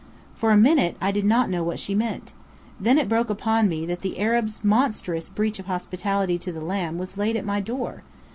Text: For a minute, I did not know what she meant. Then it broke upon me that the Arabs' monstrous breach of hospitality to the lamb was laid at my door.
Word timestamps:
For 0.33 0.49
a 0.49 0.57
minute, 0.57 0.97
I 0.99 1.11
did 1.11 1.25
not 1.25 1.51
know 1.51 1.61
what 1.63 1.79
she 1.79 1.93
meant. 1.93 2.33
Then 2.79 2.97
it 2.97 3.07
broke 3.07 3.29
upon 3.29 3.69
me 3.69 3.85
that 3.85 4.01
the 4.01 4.17
Arabs' 4.19 4.63
monstrous 4.63 5.29
breach 5.29 5.59
of 5.59 5.67
hospitality 5.67 6.39
to 6.39 6.51
the 6.51 6.59
lamb 6.59 6.97
was 6.97 7.17
laid 7.17 7.37
at 7.37 7.45
my 7.45 7.59
door. 7.61 8.01